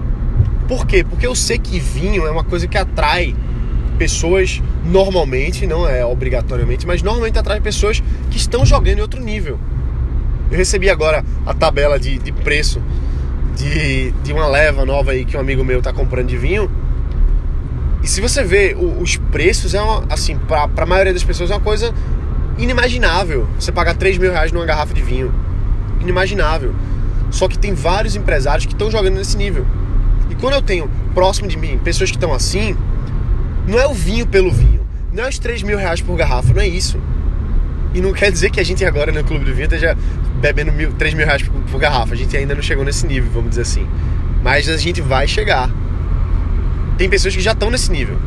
Por 0.67 0.85
quê? 0.85 1.03
Porque 1.03 1.27
eu 1.27 1.35
sei 1.35 1.57
que 1.57 1.79
vinho 1.79 2.25
é 2.25 2.31
uma 2.31 2.43
coisa 2.43 2.67
que 2.67 2.77
atrai 2.77 3.35
pessoas 3.97 4.61
normalmente, 4.85 5.67
não 5.67 5.87
é 5.87 6.05
obrigatoriamente, 6.05 6.87
mas 6.87 7.03
normalmente 7.03 7.37
atrai 7.37 7.59
pessoas 7.59 8.01
que 8.29 8.37
estão 8.37 8.65
jogando 8.65 8.99
em 8.99 9.01
outro 9.01 9.21
nível. 9.21 9.59
Eu 10.49 10.57
recebi 10.57 10.89
agora 10.89 11.23
a 11.45 11.53
tabela 11.53 11.99
de, 11.99 12.17
de 12.17 12.31
preço 12.31 12.81
de, 13.55 14.11
de 14.23 14.33
uma 14.33 14.47
leva 14.47 14.85
nova 14.85 15.11
aí 15.11 15.25
que 15.25 15.35
um 15.35 15.39
amigo 15.39 15.63
meu 15.63 15.81
tá 15.81 15.91
comprando 15.93 16.27
de 16.27 16.37
vinho. 16.37 16.69
E 18.03 18.07
se 18.07 18.19
você 18.19 18.43
vê 18.43 18.75
o, 18.77 19.01
os 19.01 19.17
preços, 19.17 19.73
é 19.73 19.81
uma, 19.81 20.03
assim, 20.09 20.37
pra, 20.37 20.67
pra 20.67 20.85
maioria 20.85 21.13
das 21.13 21.23
pessoas 21.23 21.51
é 21.51 21.53
uma 21.53 21.59
coisa 21.59 21.93
inimaginável. 22.57 23.47
Você 23.59 23.71
pagar 23.71 23.95
3 23.95 24.17
mil 24.17 24.31
reais 24.31 24.51
numa 24.51 24.65
garrafa 24.65 24.93
de 24.93 25.01
vinho. 25.01 25.33
Inimaginável. 25.99 26.73
Só 27.29 27.47
que 27.47 27.57
tem 27.57 27.73
vários 27.73 28.15
empresários 28.15 28.65
que 28.65 28.73
estão 28.73 28.89
jogando 28.89 29.15
nesse 29.15 29.37
nível. 29.37 29.65
E 30.29 30.35
quando 30.35 30.55
eu 30.55 30.61
tenho 30.61 30.89
próximo 31.13 31.47
de 31.47 31.57
mim 31.57 31.79
pessoas 31.83 32.09
que 32.09 32.17
estão 32.17 32.33
assim, 32.33 32.75
não 33.67 33.79
é 33.79 33.87
o 33.87 33.93
vinho 33.93 34.25
pelo 34.25 34.51
vinho. 34.51 34.81
Não 35.13 35.25
é 35.25 35.29
os 35.29 35.37
3 35.37 35.63
mil 35.63 35.77
reais 35.77 36.01
por 36.01 36.15
garrafa, 36.15 36.53
não 36.53 36.61
é 36.61 36.67
isso. 36.67 36.99
E 37.93 37.99
não 37.99 38.13
quer 38.13 38.31
dizer 38.31 38.49
que 38.49 38.59
a 38.59 38.63
gente 38.63 38.83
agora 38.85 39.11
no 39.11 39.23
Clube 39.23 39.43
do 39.43 39.53
Vinho 39.53 39.65
esteja 39.65 39.97
bebendo 40.41 40.71
mil, 40.71 40.91
3 40.93 41.13
mil 41.13 41.25
reais 41.25 41.43
por, 41.43 41.61
por 41.61 41.79
garrafa. 41.79 42.13
A 42.13 42.17
gente 42.17 42.35
ainda 42.35 42.55
não 42.55 42.61
chegou 42.61 42.83
nesse 42.83 43.05
nível, 43.05 43.31
vamos 43.31 43.51
dizer 43.51 43.61
assim. 43.61 43.87
Mas 44.43 44.67
a 44.67 44.75
gente 44.75 45.01
vai 45.01 45.27
chegar. 45.27 45.69
tem 46.97 47.09
pessoas 47.09 47.35
que 47.35 47.41
já 47.41 47.51
estão 47.51 47.69
nesse 47.69 47.91
nível. 47.91 48.17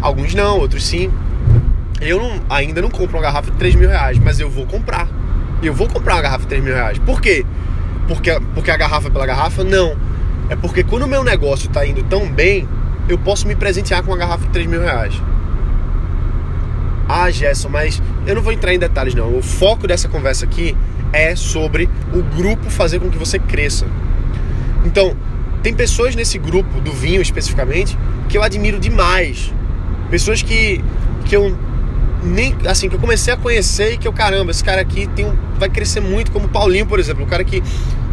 Alguns 0.00 0.34
não, 0.34 0.58
outros 0.58 0.84
sim. 0.84 1.10
Eu 2.00 2.18
não, 2.20 2.40
ainda 2.50 2.82
não 2.82 2.90
compro 2.90 3.16
uma 3.16 3.22
garrafa 3.22 3.50
de 3.50 3.56
3 3.56 3.74
mil 3.74 3.88
reais, 3.88 4.18
mas 4.18 4.38
eu 4.38 4.50
vou 4.50 4.66
comprar. 4.66 5.08
Eu 5.62 5.72
vou 5.72 5.88
comprar 5.88 6.14
uma 6.16 6.22
garrafa 6.22 6.42
de 6.42 6.48
3 6.48 6.62
mil 6.62 6.74
reais. 6.74 6.98
Por 6.98 7.20
quê? 7.20 7.46
Porque, 8.06 8.38
porque 8.54 8.70
a 8.70 8.76
garrafa 8.76 9.08
é 9.08 9.10
pela 9.10 9.24
garrafa? 9.24 9.64
Não. 9.64 9.96
É 10.50 10.56
porque 10.56 10.82
quando 10.82 11.04
o 11.04 11.08
meu 11.08 11.24
negócio 11.24 11.68
está 11.68 11.86
indo 11.86 12.02
tão 12.02 12.30
bem, 12.30 12.68
eu 13.08 13.16
posso 13.16 13.46
me 13.46 13.54
presentear 13.54 14.02
com 14.02 14.10
uma 14.10 14.16
garrafa 14.16 14.44
de 14.44 14.52
3 14.52 14.66
mil 14.66 14.82
reais. 14.82 15.14
Ah, 17.08 17.30
Gerson, 17.30 17.68
mas 17.68 18.02
eu 18.26 18.34
não 18.34 18.42
vou 18.42 18.52
entrar 18.52 18.74
em 18.74 18.78
detalhes 18.78 19.14
não. 19.14 19.36
O 19.36 19.42
foco 19.42 19.86
dessa 19.86 20.08
conversa 20.08 20.44
aqui 20.44 20.76
é 21.12 21.34
sobre 21.36 21.88
o 22.12 22.22
grupo 22.22 22.70
fazer 22.70 23.00
com 23.00 23.10
que 23.10 23.18
você 23.18 23.38
cresça. 23.38 23.86
Então, 24.84 25.16
tem 25.62 25.74
pessoas 25.74 26.16
nesse 26.16 26.38
grupo 26.38 26.80
do 26.80 26.92
vinho 26.92 27.22
especificamente 27.22 27.96
que 28.28 28.36
eu 28.36 28.42
admiro 28.42 28.80
demais. 28.80 29.52
Pessoas 30.10 30.42
que, 30.42 30.82
que 31.24 31.36
eu 31.36 31.56
nem 32.22 32.54
assim 32.66 32.88
que 32.88 32.94
eu 32.94 33.00
comecei 33.00 33.34
a 33.34 33.36
conhecer 33.36 33.94
e 33.94 33.98
que 33.98 34.06
eu 34.06 34.12
caramba, 34.12 34.50
esse 34.50 34.62
cara 34.62 34.80
aqui 34.80 35.06
tem 35.08 35.26
um, 35.26 35.36
vai 35.58 35.68
crescer 35.68 36.00
muito, 36.00 36.30
como 36.30 36.46
o 36.46 36.48
Paulinho, 36.48 36.86
por 36.86 36.98
exemplo, 36.98 37.24
um 37.24 37.26
cara 37.26 37.44
que 37.44 37.62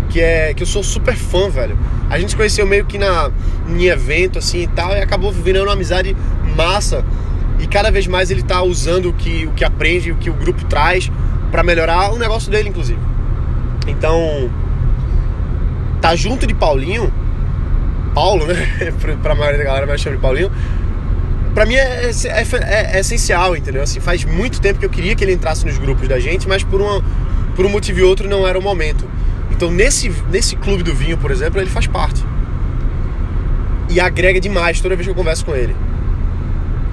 que 0.10 0.20
é 0.20 0.54
que 0.56 0.64
eu 0.64 0.68
sou 0.68 0.84
super 0.84 1.16
fã, 1.16 1.50
velho. 1.50 1.78
A 2.10 2.18
gente 2.18 2.30
se 2.32 2.36
conheceu 2.36 2.66
meio 2.66 2.86
que 2.86 2.98
na 2.98 3.32
em 3.68 3.86
evento 3.86 4.40
assim 4.40 4.64
e 4.64 4.68
tal 4.68 4.92
e 4.96 5.02
acabou 5.02 5.32
virando 5.32 5.68
uma 5.68 5.74
amizade 5.74 6.16
massa. 6.56 7.06
E 7.60 7.68
cada 7.68 7.92
vez 7.92 8.08
mais 8.08 8.32
ele 8.32 8.42
tá 8.42 8.62
usando 8.64 9.10
o 9.10 9.14
que 9.14 9.46
o 9.46 9.52
que 9.52 9.64
aprende, 9.64 10.12
o 10.12 10.16
que 10.16 10.30
o 10.30 10.34
grupo 10.34 10.66
traz 10.66 11.12
para 11.52 11.64
melhorar 11.64 12.14
o 12.14 12.18
negócio 12.18 12.52
dele 12.52 12.70
inclusive. 12.70 13.00
Então, 13.88 14.50
tá 16.02 16.16
junto 16.16 16.48
de 16.48 16.54
Paulinho, 16.54 17.12
Paulo, 18.14 18.46
né? 18.46 18.56
pra 19.22 19.36
maioria 19.36 19.58
da 19.58 19.64
galera 19.64 19.88
mais 19.88 20.00
chama 20.02 20.16
de 20.16 20.22
Paulinho 20.22 20.52
para 21.54 21.66
mim 21.66 21.76
é, 21.76 22.06
é, 22.06 22.12
é, 22.12 22.98
é, 22.98 23.00
essencial, 23.00 23.56
entendeu? 23.56 23.84
Assim, 23.84 24.00
faz 24.00 24.24
muito 24.24 24.62
tempo 24.62 24.80
que 24.80 24.86
eu 24.86 24.90
queria 24.90 25.16
que 25.16 25.24
ele 25.24 25.34
entrasse 25.34 25.66
nos 25.66 25.78
grupos 25.78 26.08
da 26.08 26.20
gente, 26.20 26.48
mas 26.48 26.64
por, 26.64 26.82
uma, 26.82 27.04
por 27.56 27.66
um 27.66 27.70
motivo 27.70 28.00
e 28.00 28.04
outro 28.04 28.30
não 28.30 28.48
era 28.48 28.58
o 28.58 28.62
momento. 28.62 29.06
Então, 29.52 29.70
nesse, 29.72 30.10
nesse 30.32 30.56
clube 30.56 30.84
do 30.84 30.94
vinho, 30.94 31.18
por 31.18 31.32
exemplo, 31.32 31.60
ele 31.60 31.70
faz 31.70 31.88
parte. 31.88 32.24
E 33.90 34.00
agrega 34.00 34.40
demais 34.40 34.80
toda 34.80 34.96
vez 34.96 35.06
que 35.06 35.12
eu 35.12 35.16
converso 35.16 35.44
com 35.46 35.56
ele. 35.56 35.76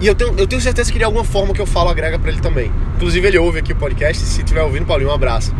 E 0.00 0.06
eu 0.06 0.14
tenho, 0.14 0.34
eu 0.36 0.46
tenho 0.46 0.60
certeza 0.60 0.92
que 0.92 0.98
de 0.98 1.04
alguma 1.04 1.24
forma 1.24 1.54
que 1.54 1.60
eu 1.60 1.66
falo 1.66 1.88
agrega 1.88 2.18
para 2.18 2.30
ele 2.30 2.40
também. 2.40 2.70
Inclusive, 2.96 3.26
ele 3.26 3.38
ouve 3.38 3.58
aqui 3.58 3.72
o 3.72 3.76
podcast. 3.76 4.22
Se 4.22 4.40
estiver 4.40 4.62
ouvindo, 4.62 4.84
Paulinho, 4.84 5.10
um 5.10 5.14
abraço. 5.14 5.54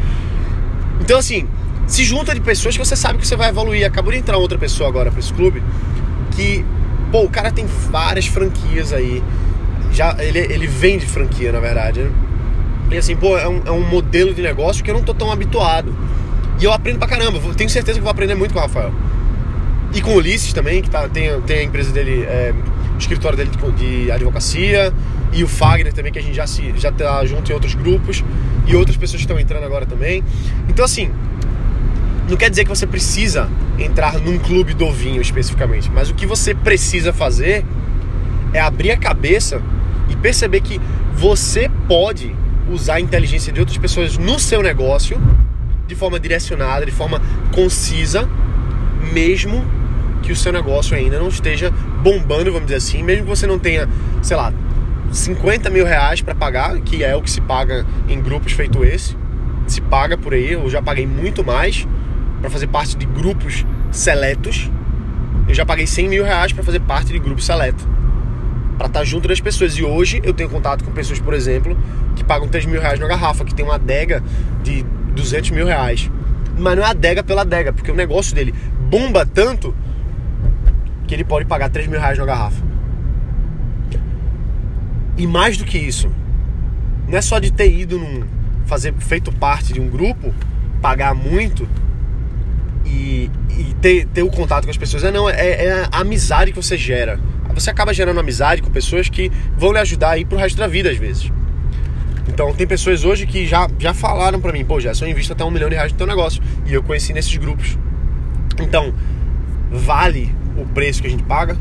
Então, 1.01 1.19
assim, 1.19 1.49
se 1.87 2.05
junta 2.05 2.35
de 2.35 2.41
pessoas 2.41 2.77
que 2.77 2.85
você 2.85 2.97
sabe 2.97 3.19
que 3.19 3.27
você 3.27 3.37
vai 3.37 3.49
evoluir. 3.49 3.87
Acabou 3.87 4.13
de 4.13 4.19
entrar 4.19 4.37
outra 4.37 4.59
pessoa 4.59 4.89
agora 4.89 5.11
para 5.11 5.21
esse 5.21 5.33
clube 5.33 5.63
que 6.33 6.65
Pô, 7.11 7.23
o 7.23 7.29
cara 7.29 7.51
tem 7.51 7.67
várias 7.91 8.27
franquias 8.27 8.93
aí. 8.93 9.23
Já, 9.93 10.17
ele, 10.19 10.39
ele 10.39 10.67
vende 10.67 11.07
franquia, 11.07 11.53
na 11.53 11.61
verdade. 11.61 12.03
Né? 12.03 12.11
E 12.91 12.97
assim, 12.97 13.17
pô, 13.17 13.39
é 13.39 13.49
um, 13.49 13.63
é 13.65 13.71
um 13.71 13.81
modelo 13.81 14.35
de 14.35 14.43
negócio 14.43 14.83
que 14.83 14.91
eu 14.91 14.95
não 14.95 15.03
tô 15.03 15.15
tão 15.15 15.31
habituado. 15.31 15.97
E 16.61 16.65
eu 16.65 16.73
aprendo 16.73 16.99
pra 16.99 17.09
caramba. 17.09 17.41
Tenho 17.57 17.71
certeza 17.71 17.99
que 17.99 18.03
vou 18.03 18.11
aprender 18.11 18.35
muito 18.35 18.53
com 18.53 18.59
o 18.59 18.63
Rafael. 18.63 18.93
E 19.95 20.01
com 20.01 20.11
o 20.11 20.17
Ulisses 20.17 20.53
também, 20.53 20.83
que 20.83 20.91
tá, 20.91 21.09
tem, 21.09 21.41
tem 21.43 21.61
a 21.61 21.63
empresa 21.63 21.93
dele, 21.93 22.25
é, 22.25 22.53
escritório 22.99 23.37
dele 23.37 23.51
de, 23.77 24.11
advocacia. 24.11 24.93
E 25.33 25.45
o 25.45 25.49
Fagner 25.49 25.93
também, 25.93 26.13
que 26.13 26.19
a 26.19 26.23
gente 26.23 26.35
já, 26.35 26.47
se, 26.47 26.73
já 26.77 26.91
tá 26.91 27.25
junto 27.25 27.51
em 27.51 27.55
outros 27.55 27.75
grupos. 27.75 28.25
E 28.67 28.75
outras 28.75 28.97
pessoas 28.97 29.21
estão 29.21 29.39
entrando 29.39 29.65
agora 29.65 29.87
também. 29.87 30.23
Então, 30.69 30.85
assim, 30.85 31.11
não 32.29 32.37
quer 32.37 32.51
dizer 32.51 32.65
que 32.65 32.71
você 32.71 32.87
precisa 32.87 33.49
entrar 33.79 34.19
num 34.19 34.39
clube 34.39 34.75
do 34.75 34.91
vinho 34.91 35.21
especificamente, 35.21 35.91
mas 35.91 36.11
o 36.11 36.15
que 36.15 36.27
você 36.27 36.55
precisa 36.55 37.13
fazer 37.13 37.65
é 38.53 38.61
abrir 38.61 38.91
a 38.91 38.97
cabeça 38.97 39.63
e 40.09 40.17
perceber 40.17 40.61
que 40.61 40.81
você 41.15 41.71
pode 41.87 42.35
usar 42.71 42.95
a 42.95 43.01
inteligência 43.01 43.53
de 43.53 43.61
outras 43.61 43.79
pessoas 43.79 44.19
no 44.19 44.41
seu 44.41 44.63
negócio 44.63 45.21
de 45.87 45.95
forma 45.95 46.19
direcionada, 46.19 46.85
de 46.85 46.91
forma 46.91 47.23
concisa, 47.55 48.29
mesmo 49.13 49.65
que 50.27 50.33
o 50.33 50.37
seu 50.37 50.53
negócio 50.53 50.97
ainda 50.97 51.21
não 51.21 51.29
esteja 51.29 51.71
bombando, 52.03 52.51
vamos 52.51 52.67
dizer 52.67 52.79
assim, 52.79 53.01
mesmo 53.01 53.23
que 53.23 53.29
você 53.29 53.47
não 53.47 53.61
tenha, 53.61 53.89
sei 54.21 54.37
lá, 54.37 54.53
50 55.13 55.71
mil 55.71 55.87
reais 55.87 56.21
para 56.21 56.35
pagar, 56.35 56.81
que 56.81 57.05
é 57.05 57.15
o 57.15 57.23
que 57.23 57.31
se 57.31 57.41
paga 57.41 57.87
em 58.09 58.21
grupos 58.21 58.53
feito 58.53 58.85
esse, 58.85 59.17
se 59.69 59.81
paga 59.81 60.19
por 60.19 60.35
aí, 60.35 60.55
eu 60.55 60.69
já 60.69 60.83
paguei 60.83 61.07
muito 61.07 61.45
mais 61.45 61.87
para 62.41 62.51
fazer 62.51 62.67
parte 62.67 62.97
de 62.97 63.07
grupos 63.07 63.65
seletos. 63.93 64.69
Eu 65.49 65.55
já 65.55 65.65
paguei 65.65 65.87
100 65.87 66.09
mil 66.09 66.25
reais 66.25 66.53
para 66.53 66.65
fazer 66.65 66.81
parte 66.81 67.13
de 67.13 67.21
grupo 67.21 67.41
seleto. 67.41 67.89
Para 68.77 68.89
estar 68.89 68.99
tá 69.01 69.05
junto 69.05 69.29
das 69.29 69.41
pessoas. 69.41 69.79
E 69.79 69.85
hoje 69.85 70.21
eu 70.25 70.35
tenho 70.35 70.51
contato 70.51 70.85
com 70.85 70.91
pessoas, 70.91 71.21
por 71.21 71.35
exemplo, 71.35 71.79
que 72.17 72.25
pagam 72.25 72.49
3 72.49 72.67
mil 72.67 72.81
reais 72.81 72.99
na 72.99 73.07
garrafa, 73.07 73.45
que 73.45 73.55
tem 73.55 73.65
uma 73.65 73.77
adega 73.77 74.23
de 74.65 74.85
200 75.15 75.51
mil 75.51 75.67
reais. 75.67 76.11
Mas 76.59 76.77
não 76.77 76.83
é 76.83 76.87
adega 76.87 77.23
pela 77.23 77.43
adega, 77.43 77.73
porque 77.73 77.93
o 77.93 77.95
negócio 77.95 78.35
dele 78.35 78.53
bomba 78.91 79.25
tanto 79.25 79.75
que 81.07 81.15
ele 81.15 81.25
pode 81.25 81.47
pagar 81.47 81.71
3 81.71 81.87
mil 81.89 82.01
reais 82.01 82.19
na 82.19 82.25
garrafa. 82.25 82.63
E 85.17 85.27
mais 85.27 85.57
do 85.57 85.65
que 85.65 85.79
isso, 85.79 86.11
não 87.09 87.17
é 87.17 87.23
só 87.23 87.39
de 87.39 87.51
ter 87.51 87.73
ido 87.73 87.99
num. 87.99 88.25
fazer 88.67 88.93
feito 88.99 89.33
parte 89.33 89.73
de 89.73 89.81
um 89.81 89.89
grupo, 89.89 90.35
pagar 90.83 91.15
muito 91.15 91.67
e, 92.85 93.31
e 93.51 93.75
ter, 93.81 94.07
ter 94.07 94.23
o 94.23 94.31
contato 94.31 94.65
com 94.65 94.71
as 94.71 94.77
pessoas. 94.77 95.05
É, 95.05 95.11
não, 95.11 95.29
é, 95.29 95.35
é 95.35 95.89
a 95.91 96.01
amizade 96.01 96.53
que 96.53 96.57
você 96.57 96.77
gera. 96.77 97.19
Você 97.55 97.71
acaba 97.71 97.95
gerando 97.95 98.21
amizade 98.21 98.61
com 98.61 98.71
pessoas 98.71 99.09
que 99.09 99.33
vão 99.57 99.73
lhe 99.73 99.79
ajudar 99.79 100.11
aí 100.11 100.27
pro 100.27 100.37
resto 100.37 100.59
da 100.59 100.67
vida, 100.67 100.91
às 100.91 100.99
vezes. 100.99 101.33
Então, 102.29 102.53
tem 102.53 102.67
pessoas 102.67 103.03
hoje 103.03 103.27
que 103.27 103.47
já, 103.47 103.67
já 103.79 103.95
falaram 103.95 104.39
para 104.39 104.53
mim, 104.53 104.63
pô, 104.63 104.79
já 104.79 104.93
eu 105.01 105.09
invisto 105.09 105.33
até 105.33 105.43
um 105.43 105.51
milhão 105.51 105.71
de 105.71 105.75
reais 105.75 105.91
no 105.91 105.97
teu 105.97 106.07
negócio. 106.07 106.43
E 106.67 106.75
eu 106.75 106.83
conheci 106.83 107.15
nesses 107.15 107.35
grupos. 107.39 107.79
Então, 108.61 108.93
vale 109.71 110.35
o 110.57 110.67
preço 110.67 111.01
que 111.01 111.09
a 111.09 111.11
gente 111.11 111.23
paga? 111.23 111.57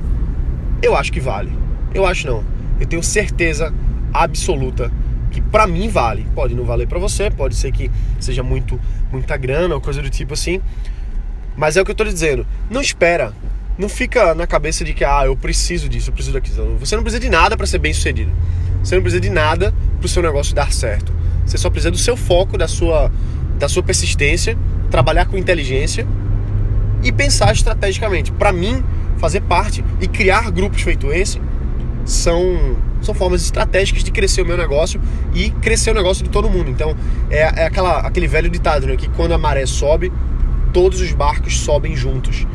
Eu 0.81 0.95
acho 0.95 1.11
que 1.11 1.19
vale. 1.19 1.51
Eu 1.93 2.05
acho 2.05 2.27
não. 2.27 2.43
Eu 2.79 2.85
tenho 2.85 3.01
certeza 3.03 3.73
absoluta 4.13 4.91
que 5.31 5.41
para 5.41 5.67
mim 5.67 5.89
vale. 5.89 6.25
Pode 6.33 6.55
não 6.55 6.63
valer 6.63 6.87
para 6.87 6.99
você, 6.99 7.29
pode 7.29 7.55
ser 7.55 7.71
que 7.71 7.91
seja 8.19 8.43
muito 8.43 8.79
muita 9.11 9.37
grana 9.37 9.75
ou 9.75 9.81
coisa 9.81 10.01
do 10.01 10.09
tipo 10.09 10.33
assim, 10.33 10.61
mas 11.55 11.77
é 11.77 11.81
o 11.81 11.85
que 11.85 11.91
eu 11.91 11.95
tô 11.95 12.03
lhe 12.03 12.11
dizendo. 12.11 12.45
Não 12.69 12.81
espera. 12.81 13.33
Não 13.77 13.89
fica 13.89 14.33
na 14.33 14.47
cabeça 14.47 14.85
de 14.85 14.93
que, 14.93 15.03
ah, 15.03 15.23
eu 15.25 15.35
preciso 15.35 15.89
disso, 15.89 16.09
eu 16.09 16.13
preciso 16.13 16.33
daquilo. 16.33 16.77
Você 16.77 16.95
não 16.95 17.03
precisa 17.03 17.19
de 17.19 17.29
nada 17.29 17.57
para 17.57 17.65
ser 17.65 17.77
bem 17.77 17.93
sucedido. 17.93 18.31
Você 18.81 18.95
não 18.95 19.01
precisa 19.01 19.19
de 19.19 19.29
nada 19.29 19.73
para 19.99 20.05
o 20.05 20.09
seu 20.09 20.21
negócio 20.21 20.55
dar 20.55 20.71
certo. 20.71 21.11
Você 21.45 21.57
só 21.57 21.69
precisa 21.69 21.91
do 21.91 21.97
seu 21.97 22.15
foco, 22.15 22.57
da 22.57 22.67
sua, 22.67 23.11
da 23.59 23.67
sua 23.67 23.83
persistência, 23.83 24.57
trabalhar 24.89 25.25
com 25.25 25.37
inteligência 25.37 26.07
e 27.05 27.12
pensar 27.12 27.53
estrategicamente. 27.53 28.31
Para 28.31 28.51
mim, 28.51 28.83
fazer 29.17 29.41
parte 29.41 29.85
e 30.01 30.07
criar 30.07 30.50
grupos 30.51 30.81
feito 30.81 31.13
esse 31.13 31.39
são, 32.03 32.75
são 33.01 33.13
formas 33.13 33.43
estratégicas 33.43 34.03
de 34.03 34.12
crescer 34.12 34.41
o 34.41 34.45
meu 34.45 34.57
negócio 34.57 35.00
e 35.33 35.51
crescer 35.51 35.91
o 35.91 35.93
negócio 35.93 36.24
de 36.24 36.29
todo 36.29 36.50
mundo. 36.50 36.69
Então, 36.69 36.97
é, 37.29 37.62
é 37.62 37.65
aquela, 37.65 38.00
aquele 38.00 38.27
velho 38.27 38.50
ditado, 38.50 38.88
né? 38.88 38.95
Que 38.95 39.07
quando 39.09 39.33
a 39.33 39.38
maré 39.38 39.65
sobe, 39.67 40.12
todos 40.74 41.00
os 41.00 41.13
barcos 41.13 41.59
sobem 41.59 41.95
juntos. 41.95 42.45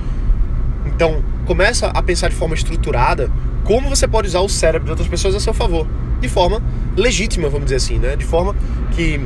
Então, 0.85 1.23
começa 1.47 1.87
a 1.87 2.02
pensar 2.02 2.28
de 2.28 2.35
forma 2.35 2.54
estruturada 2.54 3.30
como 3.64 3.88
você 3.88 4.09
pode 4.09 4.26
usar 4.26 4.40
o 4.40 4.49
cérebro 4.49 4.87
de 4.87 4.90
outras 4.90 5.09
pessoas 5.09 5.35
a 5.35 5.40
seu 5.40 5.54
favor, 5.54 5.87
de 6.21 6.28
forma 6.28 6.61
legítima, 6.97 7.49
vamos 7.49 7.66
dizer 7.66 7.76
assim, 7.76 7.99
né? 7.99 8.16
De 8.16 8.25
forma 8.25 8.54
que 8.92 9.21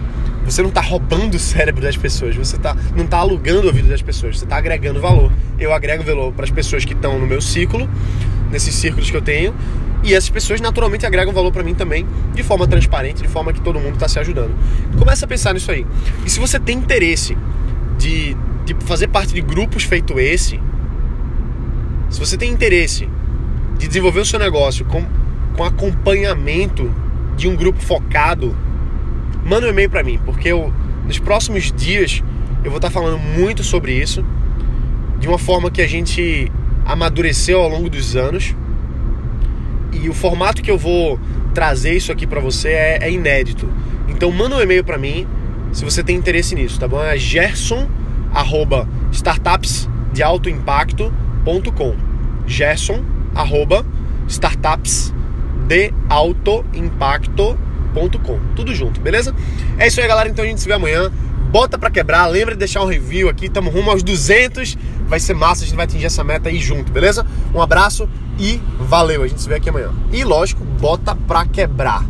você 0.44 0.62
não 0.62 0.68
está 0.68 0.80
roubando 0.80 1.34
o 1.34 1.38
cérebro 1.38 1.82
das 1.82 1.96
pessoas, 1.96 2.36
você 2.36 2.58
tá, 2.58 2.76
não 2.94 3.04
está 3.04 3.18
alugando 3.18 3.68
a 3.68 3.72
vida 3.72 3.88
das 3.88 4.02
pessoas, 4.02 4.38
você 4.38 4.44
está 4.44 4.56
agregando 4.56 5.00
valor. 5.00 5.32
Eu 5.58 5.72
agrego 5.72 6.02
valor 6.02 6.32
para 6.32 6.44
as 6.44 6.50
pessoas 6.50 6.84
que 6.84 6.92
estão 6.92 7.18
no 7.18 7.26
meu 7.26 7.40
ciclo, 7.40 7.88
nesses 8.50 8.74
círculos 8.74 9.10
que 9.10 9.16
eu 9.16 9.22
tenho, 9.22 9.54
e 10.02 10.14
essas 10.14 10.30
pessoas 10.30 10.60
naturalmente 10.60 11.06
agregam 11.06 11.32
valor 11.32 11.50
para 11.50 11.62
mim 11.62 11.74
também, 11.74 12.06
de 12.34 12.42
forma 12.42 12.66
transparente, 12.66 13.22
de 13.22 13.28
forma 13.28 13.52
que 13.52 13.60
todo 13.60 13.80
mundo 13.80 13.94
está 13.94 14.06
se 14.06 14.18
ajudando. 14.18 14.54
Começa 14.98 15.24
a 15.24 15.28
pensar 15.28 15.54
nisso 15.54 15.70
aí. 15.70 15.86
E 16.26 16.30
se 16.30 16.38
você 16.38 16.60
tem 16.60 16.76
interesse 16.76 17.36
de 17.96 18.36
de 18.64 18.74
fazer 18.86 19.08
parte 19.08 19.34
de 19.34 19.40
grupos 19.42 19.84
feito 19.84 20.18
esse, 20.18 20.58
se 22.08 22.18
você 22.18 22.36
tem 22.36 22.50
interesse 22.50 23.08
de 23.78 23.86
desenvolver 23.86 24.20
o 24.20 24.24
seu 24.24 24.38
negócio 24.38 24.84
com, 24.86 25.04
com 25.56 25.64
acompanhamento 25.64 26.92
de 27.36 27.48
um 27.48 27.54
grupo 27.54 27.80
focado, 27.80 28.56
manda 29.44 29.66
um 29.66 29.70
e-mail 29.70 29.90
para 29.90 30.02
mim, 30.02 30.18
porque 30.24 30.48
eu, 30.48 30.72
nos 31.06 31.18
próximos 31.18 31.70
dias 31.72 32.22
eu 32.64 32.70
vou 32.70 32.78
estar 32.78 32.90
falando 32.90 33.18
muito 33.18 33.62
sobre 33.62 33.92
isso, 33.92 34.24
de 35.18 35.28
uma 35.28 35.38
forma 35.38 35.70
que 35.70 35.82
a 35.82 35.86
gente 35.86 36.50
amadureceu 36.84 37.60
ao 37.60 37.68
longo 37.68 37.88
dos 37.90 38.16
anos. 38.16 38.56
E 39.92 40.08
o 40.08 40.14
formato 40.14 40.62
que 40.62 40.70
eu 40.70 40.78
vou 40.78 41.20
trazer 41.52 41.94
isso 41.94 42.10
aqui 42.10 42.26
para 42.26 42.40
você 42.40 42.70
é, 42.70 42.98
é, 43.02 43.12
inédito. 43.12 43.68
Então 44.08 44.32
manda 44.32 44.56
um 44.56 44.60
e-mail 44.60 44.82
para 44.82 44.96
mim 44.98 45.28
se 45.72 45.84
você 45.84 46.02
tem 46.02 46.16
interesse 46.16 46.54
nisso, 46.54 46.80
tá 46.80 46.88
bom? 46.88 47.02
É 47.02 47.16
gerson 47.16 47.88
arroba 48.32 48.88
startupsdealtoimpacto.com 49.12 51.96
Gerson, 52.46 53.02
arroba 53.34 53.84
startupsdeautoimpacto.com. 57.94 58.40
Tudo 58.54 58.74
junto, 58.74 59.00
beleza? 59.00 59.34
É 59.78 59.86
isso 59.86 60.00
aí, 60.00 60.06
galera. 60.08 60.28
Então 60.28 60.44
a 60.44 60.48
gente 60.48 60.60
se 60.60 60.66
vê 60.66 60.74
amanhã. 60.74 61.10
Bota 61.50 61.78
pra 61.78 61.90
quebrar. 61.90 62.26
Lembra 62.26 62.54
de 62.54 62.58
deixar 62.58 62.82
um 62.82 62.86
review 62.86 63.28
aqui. 63.28 63.48
Tamo 63.48 63.70
rumo 63.70 63.90
aos 63.90 64.02
200. 64.02 64.76
Vai 65.06 65.20
ser 65.20 65.34
massa. 65.34 65.62
A 65.62 65.66
gente 65.66 65.76
vai 65.76 65.84
atingir 65.84 66.06
essa 66.06 66.24
meta 66.24 66.48
aí 66.48 66.58
junto, 66.58 66.90
beleza? 66.90 67.24
Um 67.54 67.62
abraço 67.62 68.08
e 68.38 68.60
valeu. 68.78 69.22
A 69.22 69.28
gente 69.28 69.40
se 69.40 69.48
vê 69.48 69.56
aqui 69.56 69.68
amanhã. 69.68 69.92
E 70.12 70.24
lógico, 70.24 70.64
bota 70.64 71.14
pra 71.14 71.46
quebrar. 71.46 72.04